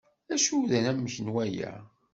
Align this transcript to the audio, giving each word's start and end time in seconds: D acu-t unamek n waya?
D 0.27 0.29
acu-t 0.35 0.71
unamek 0.77 1.15
n 1.19 1.27
waya? 1.33 1.71